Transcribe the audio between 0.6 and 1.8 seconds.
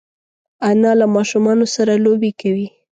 انا له ماشومانو